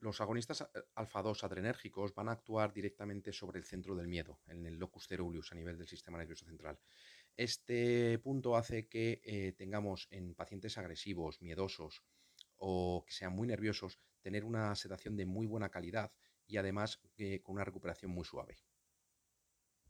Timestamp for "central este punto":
6.46-8.56